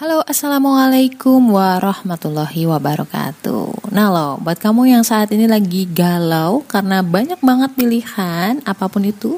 Halo, 0.00 0.24
assalamualaikum 0.24 1.60
warahmatullahi 1.60 2.64
wabarakatuh. 2.64 3.92
Nah, 3.92 4.08
lo 4.08 4.40
buat 4.40 4.56
kamu 4.56 4.96
yang 4.96 5.04
saat 5.04 5.28
ini 5.28 5.44
lagi 5.44 5.84
galau 5.84 6.64
karena 6.64 7.04
banyak 7.04 7.36
banget 7.44 7.76
pilihan, 7.76 8.64
apa 8.64 8.88
pun 8.88 9.04
itu, 9.04 9.36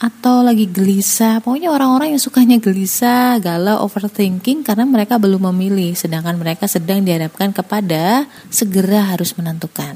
atau 0.00 0.40
lagi 0.40 0.64
gelisah, 0.64 1.44
pokoknya 1.44 1.68
orang-orang 1.68 2.16
yang 2.16 2.22
sukanya 2.24 2.56
gelisah, 2.56 3.36
galau, 3.44 3.84
overthinking 3.84 4.64
karena 4.64 4.88
mereka 4.88 5.20
belum 5.20 5.52
memilih, 5.52 5.92
sedangkan 5.92 6.40
mereka 6.40 6.64
sedang 6.64 7.04
dihadapkan 7.04 7.52
kepada 7.52 8.24
segera 8.48 9.12
harus 9.12 9.36
menentukan. 9.36 9.92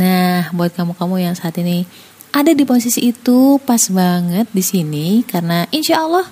Nah, 0.00 0.48
buat 0.56 0.72
kamu-kamu 0.72 1.20
yang 1.20 1.36
saat 1.36 1.52
ini 1.60 1.84
ada 2.32 2.48
di 2.56 2.64
posisi 2.64 3.12
itu, 3.12 3.60
pas 3.60 3.92
banget 3.92 4.48
di 4.56 4.64
sini 4.64 5.20
karena 5.28 5.68
insya 5.68 6.00
Allah 6.00 6.24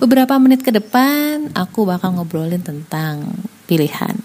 Beberapa 0.00 0.40
menit 0.40 0.64
ke 0.64 0.72
depan 0.72 1.52
aku 1.52 1.84
bakal 1.84 2.16
ngobrolin 2.16 2.64
tentang 2.64 3.36
pilihan. 3.68 4.16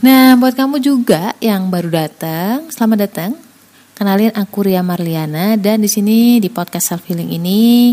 Nah, 0.00 0.40
buat 0.40 0.56
kamu 0.56 0.80
juga 0.80 1.36
yang 1.36 1.68
baru 1.68 1.92
datang, 1.92 2.72
selamat 2.72 2.98
datang. 3.04 3.36
Kenalin 3.92 4.32
aku 4.32 4.64
Ria 4.64 4.80
Marliana 4.80 5.60
dan 5.60 5.84
di 5.84 5.88
sini 5.92 6.40
di 6.40 6.48
podcast 6.48 6.96
self 6.96 7.04
healing 7.04 7.28
ini 7.36 7.92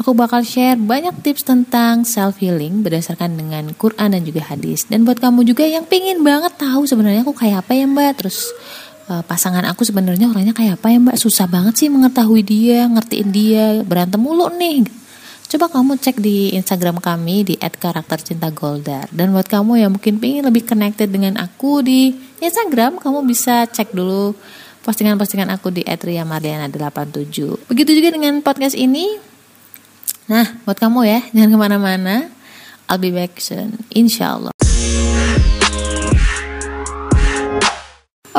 aku 0.00 0.16
bakal 0.16 0.40
share 0.40 0.80
banyak 0.80 1.12
tips 1.20 1.44
tentang 1.44 2.08
self 2.08 2.40
healing 2.40 2.80
berdasarkan 2.80 3.36
dengan 3.36 3.76
Quran 3.76 4.16
dan 4.16 4.24
juga 4.24 4.48
hadis. 4.48 4.88
Dan 4.88 5.04
buat 5.04 5.20
kamu 5.20 5.44
juga 5.44 5.68
yang 5.68 5.84
pingin 5.84 6.24
banget 6.24 6.56
tahu 6.56 6.88
sebenarnya 6.88 7.20
aku 7.20 7.36
kayak 7.36 7.68
apa 7.68 7.76
ya 7.76 7.84
Mbak, 7.84 8.12
terus 8.16 8.48
uh, 9.12 9.20
pasangan 9.28 9.68
aku 9.68 9.84
sebenarnya 9.84 10.32
orangnya 10.32 10.56
kayak 10.56 10.80
apa 10.80 10.88
ya 10.88 11.04
Mbak, 11.04 11.20
susah 11.20 11.44
banget 11.44 11.84
sih 11.84 11.92
mengetahui 11.92 12.40
dia, 12.40 12.88
ngertiin 12.88 13.28
dia, 13.28 13.66
berantem 13.84 14.24
mulu 14.24 14.48
nih 14.56 14.88
Coba 15.48 15.72
kamu 15.72 15.96
cek 15.96 16.20
di 16.20 16.52
Instagram 16.52 17.00
kami 17.00 17.40
di 17.40 17.54
@karaktercintagoldar. 17.56 19.08
Dan 19.08 19.32
buat 19.32 19.48
kamu 19.48 19.80
yang 19.80 19.96
mungkin 19.96 20.20
pengen 20.20 20.44
lebih 20.44 20.68
connected 20.68 21.08
dengan 21.08 21.40
aku 21.40 21.80
di 21.80 22.12
Instagram, 22.36 23.00
kamu 23.00 23.24
bisa 23.24 23.64
cek 23.64 23.96
dulu 23.96 24.36
postingan-postingan 24.84 25.48
aku 25.48 25.72
di 25.72 25.80
@riamardiana87. 25.88 27.64
Begitu 27.64 27.90
juga 27.96 28.12
dengan 28.12 28.44
podcast 28.44 28.76
ini. 28.76 29.16
Nah, 30.28 30.44
buat 30.68 30.76
kamu 30.76 31.08
ya, 31.08 31.24
jangan 31.32 31.48
ke 31.48 31.58
mana-mana. 31.58 32.14
I'll 32.84 33.00
be 33.00 33.08
back 33.08 33.40
soon, 33.40 33.80
insya 33.96 34.36
Allah. 34.36 34.57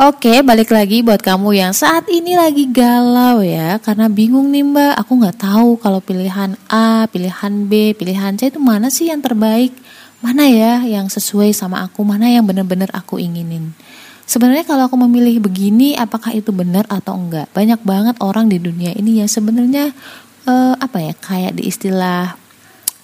Oke, 0.00 0.40
balik 0.40 0.72
lagi 0.72 1.04
buat 1.04 1.20
kamu 1.20 1.60
yang 1.60 1.76
saat 1.76 2.08
ini 2.08 2.32
lagi 2.32 2.64
galau 2.72 3.44
ya, 3.44 3.76
karena 3.84 4.08
bingung 4.08 4.48
nih 4.48 4.64
mbak, 4.64 4.96
aku 4.96 5.12
nggak 5.20 5.44
tahu 5.44 5.76
kalau 5.76 6.00
pilihan 6.00 6.56
A, 6.72 7.04
pilihan 7.04 7.68
B, 7.68 7.92
pilihan 7.92 8.32
C 8.32 8.48
itu 8.48 8.56
mana 8.56 8.88
sih 8.88 9.12
yang 9.12 9.20
terbaik, 9.20 9.76
mana 10.24 10.48
ya 10.48 10.80
yang 10.88 11.12
sesuai 11.12 11.52
sama 11.52 11.84
aku, 11.84 12.00
mana 12.00 12.32
yang 12.32 12.48
benar-benar 12.48 12.88
aku 12.96 13.20
inginin. 13.20 13.76
Sebenarnya 14.24 14.64
kalau 14.64 14.88
aku 14.88 14.96
memilih 15.04 15.36
begini, 15.36 15.92
apakah 16.00 16.32
itu 16.32 16.48
benar 16.48 16.88
atau 16.88 17.20
enggak? 17.20 17.52
Banyak 17.52 17.84
banget 17.84 18.16
orang 18.24 18.48
di 18.48 18.56
dunia 18.56 18.96
ini 18.96 19.20
yang 19.20 19.28
sebenarnya 19.28 19.92
uh, 20.48 20.80
apa 20.80 20.96
ya, 20.96 21.12
kayak 21.12 21.60
di 21.60 21.68
istilah 21.68 22.40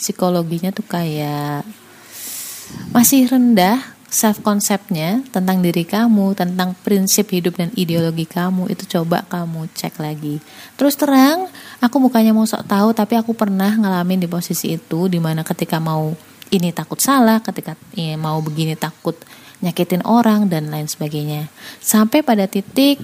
psikologinya 0.01 0.73
tuh 0.73 0.89
kayak 0.89 1.61
masih 2.97 3.29
rendah 3.29 3.96
self 4.17 4.41
konsepnya 4.41 5.21
tentang 5.29 5.61
diri 5.61 5.85
kamu, 5.85 6.33
tentang 6.33 6.73
prinsip 6.81 7.29
hidup 7.29 7.61
dan 7.61 7.69
ideologi 7.77 8.25
kamu 8.25 8.73
itu 8.73 8.89
coba 8.97 9.29
kamu 9.29 9.69
cek 9.77 10.01
lagi. 10.01 10.41
Terus 10.81 10.97
terang, 10.97 11.53
aku 11.85 12.01
bukannya 12.01 12.33
mau 12.33 12.49
sok 12.49 12.65
tahu 12.65 12.97
tapi 12.97 13.21
aku 13.21 13.37
pernah 13.37 13.69
ngalamin 13.77 14.25
di 14.25 14.29
posisi 14.31 14.73
itu 14.73 15.13
di 15.13 15.21
mana 15.21 15.45
ketika 15.45 15.77
mau 15.77 16.17
ini 16.49 16.73
takut 16.73 16.97
salah, 16.97 17.45
ketika 17.45 17.77
ya, 17.93 18.17
mau 18.17 18.41
begini 18.41 18.73
takut 18.73 19.21
nyakitin 19.61 20.01
orang 20.09 20.49
dan 20.49 20.73
lain 20.73 20.89
sebagainya. 20.89 21.53
Sampai 21.85 22.25
pada 22.25 22.49
titik 22.49 22.97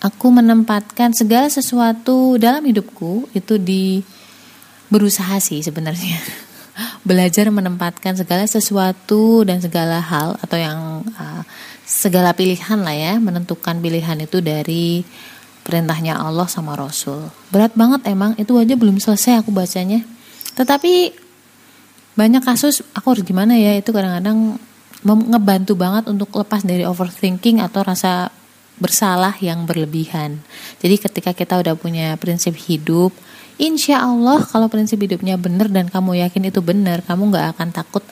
aku 0.00 0.26
menempatkan 0.32 1.12
segala 1.12 1.52
sesuatu 1.52 2.40
dalam 2.40 2.64
hidupku 2.64 3.28
itu 3.36 3.60
di 3.60 4.00
berusaha 4.88 5.36
sih 5.36 5.60
sebenarnya 5.60 6.16
belajar 7.06 7.46
menempatkan 7.54 8.18
segala 8.18 8.42
sesuatu 8.50 9.46
dan 9.46 9.62
segala 9.62 10.02
hal 10.02 10.34
atau 10.42 10.58
yang 10.58 11.06
uh, 11.14 11.46
segala 11.86 12.34
pilihan 12.34 12.82
lah 12.82 12.92
ya 12.98 13.14
menentukan 13.22 13.78
pilihan 13.78 14.18
itu 14.18 14.42
dari 14.42 15.06
perintahnya 15.62 16.18
Allah 16.18 16.50
sama 16.50 16.74
Rasul. 16.74 17.30
Berat 17.54 17.78
banget 17.78 18.02
emang 18.10 18.34
itu 18.34 18.50
aja 18.58 18.74
belum 18.74 18.98
selesai 18.98 19.46
aku 19.46 19.54
bacanya. 19.54 20.02
Tetapi 20.58 21.14
banyak 22.18 22.42
kasus 22.42 22.82
aku 22.90 23.14
harus 23.14 23.22
gimana 23.22 23.54
ya 23.54 23.78
itu 23.78 23.94
kadang-kadang 23.94 24.58
ngebantu 25.06 25.78
banget 25.78 26.10
untuk 26.10 26.34
lepas 26.34 26.66
dari 26.66 26.82
overthinking 26.82 27.62
atau 27.62 27.86
rasa 27.86 28.34
bersalah 28.76 29.32
yang 29.40 29.64
berlebihan. 29.64 30.40
Jadi 30.80 30.96
ketika 31.00 31.30
kita 31.32 31.60
udah 31.60 31.74
punya 31.76 32.14
prinsip 32.20 32.56
hidup, 32.56 33.12
insya 33.56 34.04
Allah 34.04 34.44
kalau 34.44 34.68
prinsip 34.68 35.00
hidupnya 35.00 35.40
benar 35.40 35.72
dan 35.72 35.88
kamu 35.88 36.20
yakin 36.28 36.52
itu 36.52 36.60
benar, 36.60 37.00
kamu 37.04 37.32
nggak 37.32 37.46
akan 37.56 37.68
takut 37.72 38.04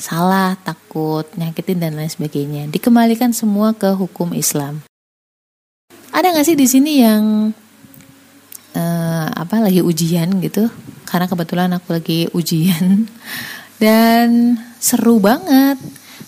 salah, 0.00 0.56
takut 0.64 1.28
nyakitin 1.36 1.78
dan 1.78 1.92
lain 1.94 2.10
sebagainya. 2.10 2.66
Dikembalikan 2.72 3.30
semua 3.36 3.76
ke 3.76 3.92
hukum 3.94 4.32
Islam. 4.32 4.82
Ada 6.10 6.34
nggak 6.34 6.46
sih 6.48 6.58
di 6.58 6.66
sini 6.66 6.92
yang 7.04 7.54
uh, 8.74 9.26
apa 9.30 9.62
lagi 9.62 9.84
ujian 9.84 10.40
gitu? 10.42 10.66
Karena 11.06 11.30
kebetulan 11.30 11.70
aku 11.76 11.94
lagi 11.94 12.26
ujian 12.34 13.06
dan 13.82 14.58
seru 14.82 15.22
banget. 15.22 15.78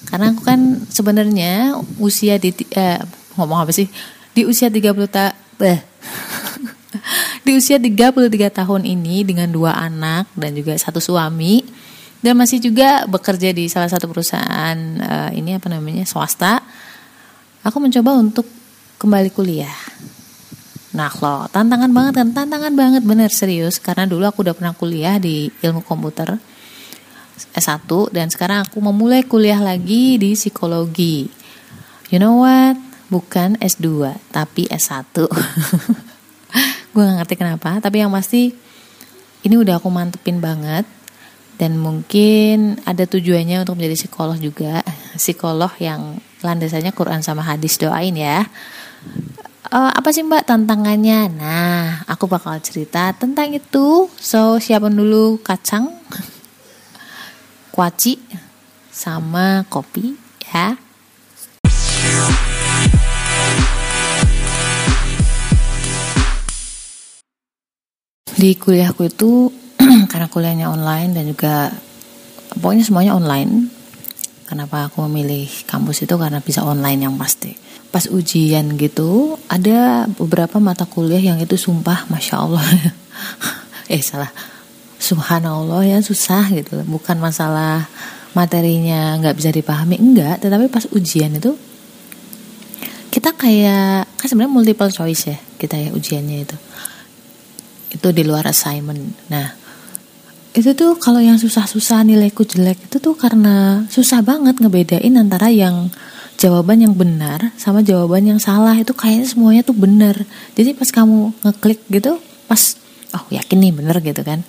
Karena 0.06 0.36
aku 0.36 0.44
kan 0.44 0.84
sebenarnya 0.92 1.80
usia 1.96 2.36
di 2.36 2.52
uh, 2.76 3.00
ngomong 3.36 3.64
apa 3.64 3.72
sih? 3.74 3.88
Di 4.32 4.48
usia 4.48 4.72
30 4.72 4.96
ta 5.08 5.36
eh 5.62 5.80
di 7.46 7.52
usia 7.54 7.78
33 7.78 8.12
tahun 8.50 8.82
ini 8.84 9.26
dengan 9.26 9.48
dua 9.50 9.74
anak 9.76 10.30
dan 10.34 10.54
juga 10.56 10.74
satu 10.76 10.98
suami 10.98 11.62
dan 12.22 12.38
masih 12.38 12.62
juga 12.62 13.02
bekerja 13.10 13.50
di 13.50 13.66
salah 13.66 13.90
satu 13.90 14.06
perusahaan 14.06 14.78
uh, 15.02 15.30
ini 15.34 15.58
apa 15.58 15.66
namanya 15.66 16.06
swasta 16.06 16.62
aku 17.66 17.78
mencoba 17.82 18.14
untuk 18.14 18.46
kembali 19.02 19.30
kuliah. 19.34 19.74
Nah 20.94 21.10
lo 21.18 21.50
tantangan 21.50 21.90
banget 21.90 22.12
kan? 22.22 22.28
Tantangan 22.30 22.72
banget 22.78 23.02
bener 23.02 23.30
serius. 23.32 23.82
Karena 23.82 24.06
dulu 24.06 24.22
aku 24.28 24.46
udah 24.46 24.54
pernah 24.54 24.74
kuliah 24.76 25.18
di 25.18 25.50
ilmu 25.50 25.82
komputer 25.82 26.38
S1 27.56 27.90
dan 28.14 28.30
sekarang 28.30 28.70
aku 28.70 28.78
memulai 28.78 29.26
kuliah 29.26 29.58
lagi 29.58 30.20
di 30.20 30.38
psikologi. 30.38 31.26
You 32.12 32.20
know 32.20 32.44
what 32.44 32.91
bukan 33.12 33.60
S2 33.60 34.16
tapi 34.32 34.64
S1 34.72 35.12
gue 36.92 37.02
gak 37.04 37.16
ngerti 37.20 37.34
kenapa 37.36 37.76
tapi 37.84 38.00
yang 38.00 38.08
pasti 38.08 38.56
ini 39.42 39.58
udah 39.58 39.82
aku 39.82 39.90
mantepin 39.90 40.38
banget. 40.38 40.86
Dan 41.58 41.78
mungkin 41.78 42.80
ada 42.82 43.06
tujuannya 43.06 43.62
untuk 43.62 43.78
menjadi 43.78 44.06
psikolog 44.06 44.38
juga. 44.38 44.82
Psikolog 45.14 45.70
yang 45.78 46.18
landasannya 46.42 46.90
Quran 46.90 47.22
sama 47.22 47.42
hadis 47.46 47.78
doain 47.78 48.14
ya. 48.14 48.46
Uh, 49.70 49.90
apa 49.94 50.10
sih 50.10 50.26
mbak 50.26 50.46
tantangannya? 50.46 51.30
Nah 51.30 52.02
aku 52.10 52.26
bakal 52.26 52.58
cerita 52.62 53.14
tentang 53.14 53.54
itu. 53.54 54.10
So 54.18 54.58
siapin 54.58 54.98
dulu 54.98 55.38
kacang 55.42 55.90
kuaci 57.70 58.20
sama 58.92 59.64
kopi 59.70 60.12
ya 60.44 60.76
di 68.42 68.58
kuliahku 68.58 69.06
itu 69.06 69.54
karena 70.10 70.26
kuliahnya 70.26 70.66
online 70.66 71.14
dan 71.14 71.30
juga 71.30 71.70
pokoknya 72.58 72.82
semuanya 72.82 73.14
online. 73.14 73.70
Kenapa 74.50 74.90
aku 74.90 75.06
memilih 75.06 75.46
kampus 75.70 76.02
itu? 76.02 76.18
Karena 76.18 76.42
bisa 76.42 76.66
online 76.66 77.06
yang 77.06 77.14
pasti. 77.14 77.54
Pas 77.94 78.10
ujian 78.10 78.74
gitu 78.74 79.38
ada 79.46 80.10
beberapa 80.18 80.58
mata 80.58 80.84
kuliah 80.90 81.22
yang 81.22 81.38
itu 81.38 81.54
sumpah 81.54 82.10
masya 82.10 82.42
allah. 82.42 82.66
Eh 83.92 84.02
salah. 84.02 84.30
Subhanallah 84.98 85.84
ya 85.86 85.98
susah 86.02 86.48
gitu. 86.50 86.82
Bukan 86.88 87.22
masalah 87.22 87.86
materinya 88.34 89.20
nggak 89.22 89.36
bisa 89.38 89.50
dipahami. 89.54 90.02
Enggak 90.02 90.42
tetapi 90.42 90.66
pas 90.66 90.82
ujian 90.90 91.30
itu 91.30 91.54
kita 93.12 93.36
kayak 93.36 94.08
kan 94.16 94.26
sebenarnya 94.26 94.50
multiple 94.56 94.88
choice 94.88 95.28
ya 95.28 95.38
kita 95.60 95.76
ya 95.76 95.92
ujiannya 95.92 96.48
itu 96.48 96.56
itu 97.92 98.08
di 98.10 98.22
luar 98.24 98.48
assignment. 98.48 99.12
Nah 99.28 99.52
itu 100.52 100.76
tuh 100.76 101.00
kalau 101.00 101.20
yang 101.20 101.40
susah-susah 101.40 102.04
nilaiku 102.04 102.44
jelek 102.44 102.88
itu 102.88 103.00
tuh 103.00 103.16
karena 103.16 103.84
susah 103.88 104.20
banget 104.20 104.60
ngebedain 104.60 105.16
antara 105.16 105.48
yang 105.48 105.88
jawaban 106.36 106.84
yang 106.84 106.92
benar 106.92 107.52
sama 107.60 107.84
jawaban 107.84 108.24
yang 108.24 108.40
salah. 108.40 108.76
Itu 108.76 108.96
kayaknya 108.96 109.26
semuanya 109.28 109.62
tuh 109.64 109.76
benar. 109.76 110.16
Jadi 110.56 110.76
pas 110.76 110.88
kamu 110.88 111.32
ngeklik 111.44 111.80
gitu 111.92 112.16
pas 112.48 112.76
oh 113.12 113.24
yakin 113.28 113.58
nih 113.60 113.72
bener 113.72 113.96
gitu 114.00 114.22
kan. 114.24 114.40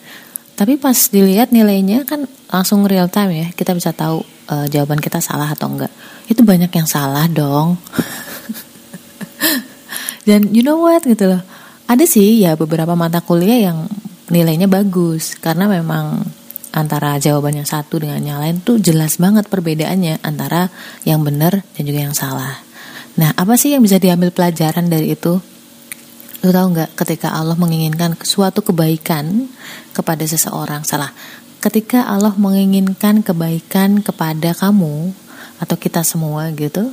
Tapi 0.54 0.80
pas 0.80 0.96
dilihat 0.96 1.52
nilainya 1.52 2.08
kan 2.08 2.28
langsung 2.48 2.88
real 2.88 3.12
time 3.12 3.36
ya. 3.36 3.48
Kita 3.52 3.76
bisa 3.76 3.92
tahu 3.92 4.24
uh, 4.52 4.68
jawaban 4.72 5.04
kita 5.04 5.20
salah 5.20 5.52
atau 5.52 5.72
enggak. 5.72 5.92
Itu 6.28 6.44
banyak 6.44 6.72
yang 6.72 6.88
salah 6.88 7.28
dong. 7.28 7.76
Dan 10.28 10.56
you 10.56 10.64
know 10.64 10.80
what? 10.80 11.04
Gitu 11.04 11.28
loh 11.28 11.44
ada 11.94 12.10
sih 12.10 12.42
ya 12.42 12.58
beberapa 12.58 12.98
mata 12.98 13.22
kuliah 13.22 13.70
yang 13.70 13.86
nilainya 14.34 14.66
bagus 14.66 15.38
karena 15.38 15.70
memang 15.70 16.26
antara 16.74 17.22
jawaban 17.22 17.62
yang 17.62 17.70
satu 17.70 18.02
dengan 18.02 18.18
yang 18.26 18.42
lain 18.42 18.66
tuh 18.66 18.82
jelas 18.82 19.22
banget 19.22 19.46
perbedaannya 19.46 20.26
antara 20.26 20.74
yang 21.06 21.22
benar 21.22 21.62
dan 21.78 21.84
juga 21.86 22.02
yang 22.02 22.18
salah. 22.18 22.58
Nah, 23.14 23.30
apa 23.38 23.54
sih 23.62 23.78
yang 23.78 23.86
bisa 23.86 24.02
diambil 24.02 24.34
pelajaran 24.34 24.90
dari 24.90 25.14
itu? 25.14 25.38
Lu 26.42 26.50
tahu 26.50 26.74
nggak 26.74 26.98
ketika 26.98 27.30
Allah 27.38 27.54
menginginkan 27.54 28.18
suatu 28.26 28.66
kebaikan 28.66 29.46
kepada 29.94 30.26
seseorang, 30.26 30.82
salah. 30.82 31.14
Ketika 31.62 32.10
Allah 32.10 32.34
menginginkan 32.36 33.22
kebaikan 33.22 34.02
kepada 34.02 34.58
kamu 34.58 35.14
atau 35.62 35.76
kita 35.78 36.02
semua 36.02 36.50
gitu, 36.58 36.90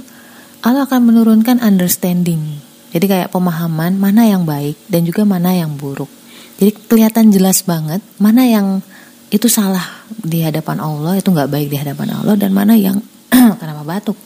Allah 0.60 0.84
akan 0.84 1.08
menurunkan 1.08 1.64
understanding. 1.64 2.69
Jadi 2.90 3.06
kayak 3.06 3.28
pemahaman 3.30 3.94
mana 3.94 4.26
yang 4.26 4.42
baik 4.42 4.74
dan 4.90 5.06
juga 5.06 5.22
mana 5.22 5.54
yang 5.54 5.74
buruk. 5.78 6.10
Jadi 6.58 6.74
kelihatan 6.90 7.30
jelas 7.30 7.62
banget 7.62 8.02
mana 8.18 8.44
yang 8.44 8.82
itu 9.30 9.46
salah 9.46 10.04
di 10.10 10.42
hadapan 10.42 10.82
Allah, 10.82 11.14
itu 11.16 11.30
nggak 11.30 11.50
baik 11.50 11.68
di 11.70 11.78
hadapan 11.78 12.18
Allah 12.18 12.34
dan 12.34 12.50
mana 12.50 12.74
yang 12.74 12.98
kenapa 13.60 13.86
batuk 13.86 14.18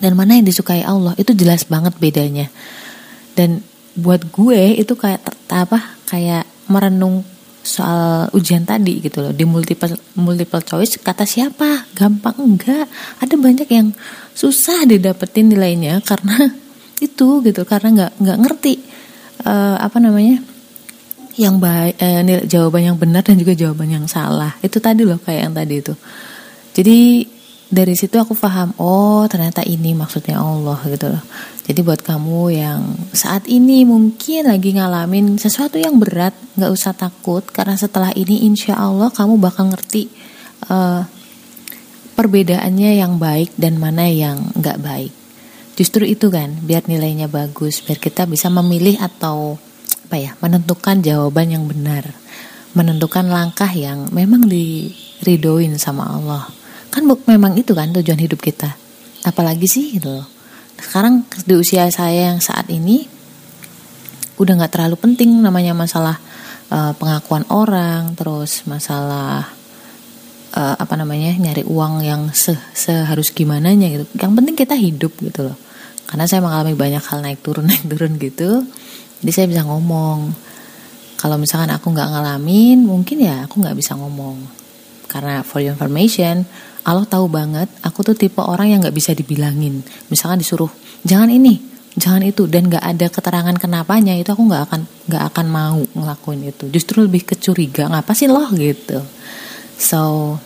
dan 0.00 0.16
mana 0.16 0.40
yang 0.40 0.48
disukai 0.48 0.80
Allah 0.80 1.12
itu 1.20 1.36
jelas 1.36 1.68
banget 1.68 1.92
bedanya. 2.00 2.48
Dan 3.36 3.60
buat 3.94 4.26
gue 4.32 4.80
itu 4.80 4.96
kayak 4.96 5.22
apa 5.52 5.78
kayak 6.08 6.48
merenung 6.66 7.22
soal 7.64 8.28
ujian 8.36 8.68
tadi 8.68 9.00
gitu 9.00 9.24
loh 9.24 9.32
di 9.32 9.48
multiple 9.48 9.96
multiple 10.20 10.60
choice 10.60 11.00
kata 11.00 11.24
siapa 11.24 11.88
gampang 11.96 12.36
enggak 12.36 12.84
ada 13.24 13.34
banyak 13.40 13.64
yang 13.72 13.88
susah 14.36 14.84
didapetin 14.84 15.48
nilainya 15.48 16.04
karena 16.04 16.52
itu 17.02 17.42
gitu 17.42 17.62
karena 17.66 17.88
nggak 17.90 18.12
nggak 18.22 18.38
ngerti 18.44 18.74
uh, 19.46 19.76
apa 19.80 19.98
namanya 19.98 20.38
yang 21.34 21.58
baik 21.58 21.98
nilai, 21.98 22.46
jawaban 22.46 22.94
yang 22.94 22.98
benar 22.98 23.26
dan 23.26 23.34
juga 23.34 23.58
jawaban 23.58 23.90
yang 23.90 24.06
salah. 24.06 24.54
Itu 24.62 24.78
tadi 24.78 25.02
loh 25.02 25.18
kayak 25.18 25.50
yang 25.50 25.54
tadi 25.54 25.74
itu. 25.82 25.94
Jadi 26.74 26.98
dari 27.74 27.98
situ 27.98 28.14
aku 28.22 28.38
paham 28.38 28.70
oh 28.78 29.26
ternyata 29.26 29.66
ini 29.66 29.98
maksudnya 29.98 30.38
Allah 30.38 30.78
gitu 30.86 31.10
loh. 31.10 31.22
Jadi 31.66 31.80
buat 31.82 32.06
kamu 32.06 32.40
yang 32.54 32.80
saat 33.10 33.50
ini 33.50 33.82
mungkin 33.82 34.46
lagi 34.46 34.78
ngalamin 34.78 35.34
sesuatu 35.40 35.80
yang 35.80 35.98
berat 35.98 36.36
nggak 36.54 36.70
usah 36.70 36.94
takut 36.94 37.42
karena 37.50 37.74
setelah 37.74 38.14
ini 38.14 38.46
insya 38.46 38.78
Allah 38.78 39.10
kamu 39.10 39.40
bakal 39.42 39.74
ngerti 39.74 40.06
uh, 40.70 41.02
perbedaannya 42.14 43.02
yang 43.02 43.18
baik 43.18 43.50
dan 43.58 43.82
mana 43.82 44.06
yang 44.06 44.54
nggak 44.54 44.78
baik 44.78 45.23
justru 45.74 46.06
itu 46.06 46.30
kan 46.30 46.54
biar 46.62 46.86
nilainya 46.86 47.26
bagus 47.26 47.82
biar 47.82 47.98
kita 47.98 48.26
bisa 48.30 48.50
memilih 48.50 48.98
atau 49.02 49.58
apa 50.08 50.16
ya 50.18 50.32
menentukan 50.38 51.02
jawaban 51.02 51.50
yang 51.50 51.64
benar. 51.66 52.14
Menentukan 52.74 53.30
langkah 53.30 53.70
yang 53.70 54.10
memang 54.10 54.50
diridoin 54.50 55.78
sama 55.78 56.10
Allah. 56.10 56.50
Kan 56.90 57.06
memang 57.06 57.54
itu 57.54 57.70
kan 57.70 57.94
tujuan 57.94 58.18
hidup 58.18 58.42
kita. 58.42 58.74
Apalagi 59.22 59.70
sih 59.70 59.94
gitu 59.94 60.26
sekarang 60.80 61.22
di 61.46 61.54
usia 61.54 61.86
saya 61.90 62.34
yang 62.34 62.42
saat 62.42 62.66
ini 62.70 63.06
udah 64.36 64.52
nggak 64.58 64.72
terlalu 64.74 64.96
penting 64.98 65.30
namanya 65.38 65.72
masalah 65.76 66.18
uh, 66.70 66.90
pengakuan 66.98 67.46
orang 67.50 68.18
terus 68.18 68.66
masalah 68.66 69.46
uh, 70.54 70.74
apa 70.78 70.94
namanya 70.94 71.34
nyari 71.34 71.66
uang 71.66 72.06
yang 72.06 72.22
se 72.30 72.54
seharus 72.72 73.34
gimana 73.34 73.74
nya 73.74 73.90
gitu. 73.90 74.04
Yang 74.14 74.32
penting 74.40 74.54
kita 74.56 74.74
hidup 74.78 75.12
gitu 75.18 75.50
loh. 75.50 75.58
Karena 76.06 76.24
saya 76.30 76.40
mengalami 76.40 76.78
banyak 76.78 77.02
hal 77.02 77.18
naik 77.20 77.42
turun 77.42 77.66
naik 77.70 77.84
turun 77.90 78.16
gitu. 78.16 78.62
Jadi 79.20 79.30
saya 79.34 79.46
bisa 79.50 79.62
ngomong. 79.66 80.32
Kalau 81.18 81.40
misalkan 81.40 81.72
aku 81.72 81.88
nggak 81.88 82.08
ngalamin 82.12 82.84
mungkin 82.84 83.16
ya 83.24 83.48
aku 83.48 83.60
nggak 83.60 83.76
bisa 83.76 83.98
ngomong. 83.98 84.38
Karena 85.10 85.46
for 85.46 85.62
your 85.62 85.74
information 85.74 86.42
Allah 86.84 87.06
tahu 87.08 87.32
banget 87.32 87.70
aku 87.80 88.04
tuh 88.04 88.12
tipe 88.18 88.44
orang 88.44 88.76
yang 88.76 88.78
nggak 88.84 88.94
bisa 88.94 89.16
dibilangin. 89.16 89.80
Misalkan 90.12 90.38
disuruh 90.40 90.70
jangan 91.02 91.32
ini 91.32 91.74
jangan 91.94 92.26
itu 92.26 92.50
dan 92.50 92.66
nggak 92.66 92.82
ada 92.82 93.06
keterangan 93.06 93.54
kenapanya 93.54 94.18
itu 94.18 94.26
aku 94.26 94.42
nggak 94.50 94.62
akan 94.66 94.80
nggak 95.08 95.24
akan 95.32 95.46
mau 95.48 95.80
ngelakuin 95.80 96.44
itu. 96.44 96.68
Justru 96.68 97.08
lebih 97.08 97.24
kecuriga 97.24 97.88
ngapa 97.88 98.12
sih 98.12 98.28
loh? 98.28 98.52
gitu 98.52 99.00
so 99.78 100.36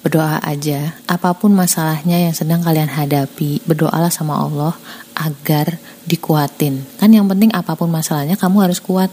berdoa 0.00 0.40
aja. 0.40 0.96
Apa 1.04 1.36
pun 1.36 1.52
masalahnya 1.52 2.16
yang 2.16 2.34
sedang 2.34 2.64
kalian 2.64 2.88
hadapi 2.88 3.60
berdoalah 3.68 4.08
sama 4.08 4.40
Allah 4.40 4.74
agar 5.16 5.76
dikuatin. 6.08 6.80
Kan 6.96 7.12
yang 7.12 7.28
penting 7.28 7.52
apa 7.52 7.76
pun 7.76 7.92
masalahnya 7.92 8.40
kamu 8.40 8.70
harus 8.70 8.80
kuat. 8.80 9.12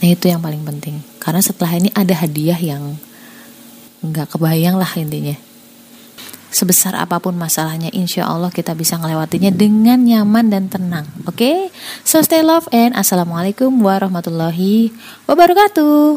Nah 0.00 0.08
itu 0.08 0.28
yang 0.28 0.40
paling 0.40 0.64
penting. 0.64 1.00
Karena 1.20 1.40
setelah 1.44 1.76
ini 1.76 1.92
ada 1.92 2.12
hadiah 2.16 2.56
yang 2.56 2.96
nggak 4.00 4.36
kebayang 4.36 4.80
lah 4.80 4.88
intinya. 4.96 5.36
Sebesar 6.46 6.96
apa 6.96 7.20
pun 7.20 7.36
masalahnya 7.36 7.92
insya 7.92 8.24
Allah 8.24 8.48
kita 8.48 8.72
bisa 8.72 8.96
ngelewatinya 8.96 9.52
dengan 9.52 10.00
nyaman 10.00 10.48
dan 10.48 10.72
tenang. 10.72 11.04
Oke? 11.28 11.36
Okay? 11.36 11.58
so 12.06 12.22
stay 12.22 12.40
love 12.40 12.64
and 12.72 12.96
assalamualaikum 12.96 13.68
warahmatullahi 13.82 14.94
wabarakatuh 15.28 16.14